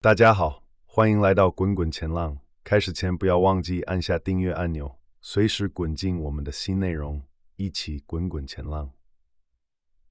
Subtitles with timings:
[0.00, 2.38] 大家好，欢迎来到滚滚前浪。
[2.62, 7.20] 开始前不要忘记按下订阅按钮，随时滚进我们的新内容，
[7.56, 8.92] 一起滚滚前浪。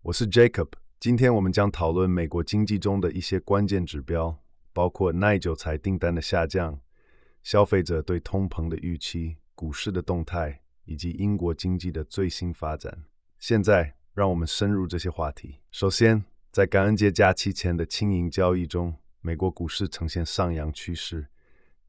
[0.01, 0.67] 我是 Jacob，
[0.99, 4.37] 今天我们将讨论美国经济中的一些关键指标，
[4.73, 6.81] 包括耐久财订单的下降、
[7.41, 13.05] 消费者对通膨的预期、股市的动态以及英国经济的最新发展。
[13.39, 15.61] 现在，让我们深入这些话题。
[15.71, 21.27] 首先，在感恩节假期前的轻盈交易中，美国股市呈现上扬趋势，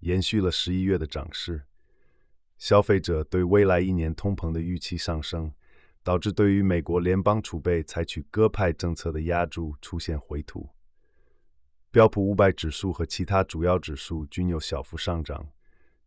[0.01, 1.65] 延续了十一月的涨势。
[2.57, 5.53] 消费者对未来一年通膨的预期上升，
[6.03, 10.69] 导致对于美国联邦储备采取鸽派政策的押注出现回吐。
[11.91, 15.49] 标普五百指数和其他主要指数均有小幅上涨。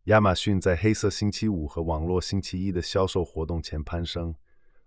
[0.04, 4.34] 亚马逊在黑色星期五和网络星期一的销售活动前攀升，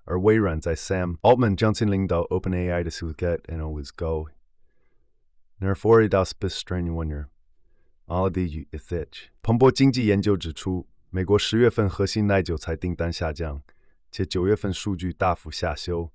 [0.03, 4.27] 而微软在 Sam Altman 将其领导 OpenAI 的 s u g e t and Always Go。
[5.59, 6.81] N e r f o r i d a s p i s t r a
[6.81, 7.29] i n w i n n e r
[8.07, 9.27] a l d i u Ithich。
[9.41, 13.61] 彭博经济研究指出，美国十月份核心耐久财订单下降，
[14.11, 16.11] 且九月份数据大幅下修，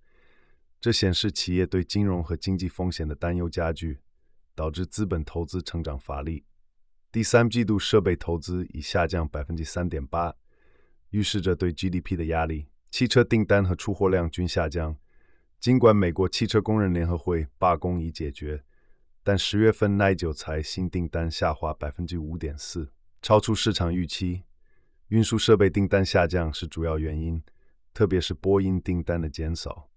[0.78, 4.00] 这显示企业对金融和经济风险的担忧加剧，
[4.54, 6.44] 导致资本投资成长乏力。
[7.10, 10.34] 第三季度设备投资已下降百分之三点八，
[11.10, 12.68] 预示着对 GDP 的压力。
[12.90, 14.98] 汽车订单和出货量均下降，
[15.58, 18.64] 尽管美国汽车工人联合会罢工已解决。
[19.30, 22.90] 但十月份耐久材新订单下滑百分之五点四，
[23.22, 24.42] 超出市场预期。
[25.06, 27.40] 运输设备订单下降是主要原因，
[27.94, 29.88] 特别是波音订单的减少。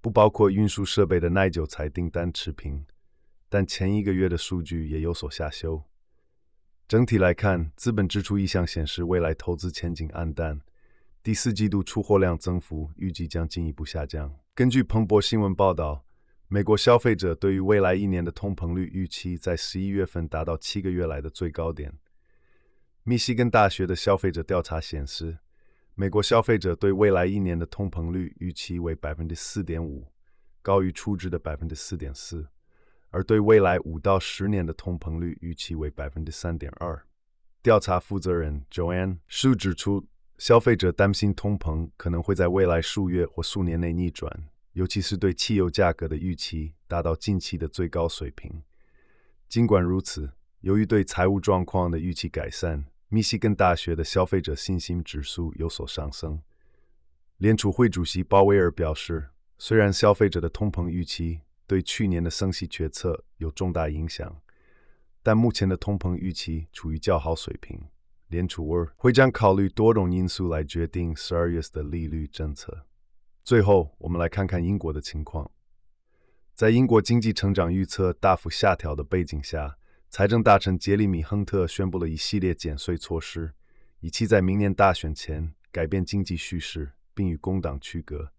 [0.00, 2.84] 不包括运输设备的耐久材订单持平，
[3.48, 5.84] 但前一个月的数据也有所下修。
[6.88, 10.60] 整体来看，资本支出意向显示未来投资前景黯淡。
[11.22, 14.34] 第四季度出货量增幅预计将进一步下降。
[14.56, 16.04] 根据彭博新闻报道。
[16.48, 21.92] 美国消费者对于未来一年的通膨率预期在十一月份达到七个月来的最高点。
[23.02, 25.38] 密西根大学的消费者调查显示，
[25.94, 30.06] 美国消费者对未来一年的通膨率预期为百分之四点五，
[30.62, 32.46] 高于初值的百分之四点四，
[33.10, 37.04] 而对未来五到十年的通膨率预期为百分之三点二。
[37.62, 40.06] 调查负责人 Joanne Shu 指出，
[40.38, 44.48] 消费者担心通膨可能会在未来数月或数年内逆转。
[44.74, 48.62] 尤其是对汽油价格的预期达到近期的最高水平。
[49.48, 56.42] 尽管如此，由于对财务状况的预期改善，密西根大学的消费者信心指数有所上升。
[57.38, 64.40] 联储会主席鲍威尔表示，虽然消费者的通膨预期对去年的升息决策有重大影响，
[65.22, 67.80] 但目前的通膨预期处于较好水平。
[68.28, 72.86] 联储会会将考虑多种因素来决定十二月的利率政策。
[73.44, 75.50] 最后，我们来看看英国的情况。
[76.54, 79.76] 在英国经济成长预测大幅下调的背景下，
[80.08, 83.52] 财政大臣杰里米·亨特宣布了一系列减税措施，
[84.00, 88.32] 以期在明年大选前改变经济叙事，并与工党区隔。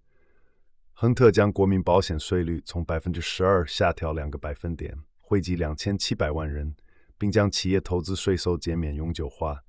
[0.94, 6.76] 亨特将国民保险税率从百分之十二下调两个百分点，惠及两千七百万人，
[7.20, 9.62] 并将企业投资税收减免永久化，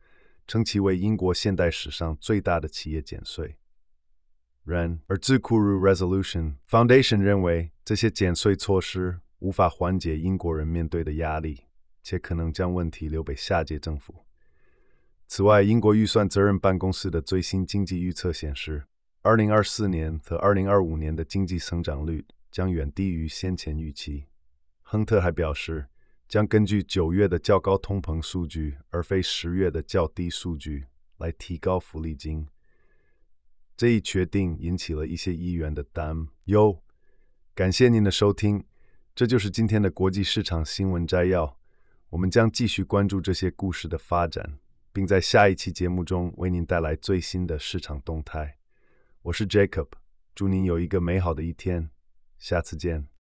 [0.47, 3.59] 称其为英国现代史上最大的企业减税。
[4.67, 11.61] 然而，智库 Resolution Foundation 认为，这些减税措施无法缓解英国人面对的压力，
[12.03, 14.25] 且可能将问题留给下届政府。
[15.29, 18.87] 此外，英国预算责任办公室的最新经济预测显示
[19.23, 24.27] ，2024年和2025年的经济增长率将远低于先前预期。
[24.83, 25.87] 亨特还表示，
[26.27, 30.87] 将根据九月的较高通膨数据，而非十月的较低数据，
[31.19, 32.49] 来提高福利金。
[33.77, 36.83] 这一决定引起了一些议员的担忧。
[37.55, 38.65] 感谢您的收听，
[39.15, 41.59] 这就是今天的国际市场新闻摘要。
[42.11, 44.59] 我们将继续关注这些故事的发展，
[44.93, 48.57] 并在下一期节目中为您带来最新的市场动态。
[49.23, 49.89] 我是 Jacob，
[50.35, 51.91] 祝您有一个美好的一天，
[52.39, 53.09] 下次见。